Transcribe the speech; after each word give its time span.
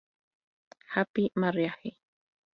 Happy 0.95 1.31
Marriage!? 1.35 1.93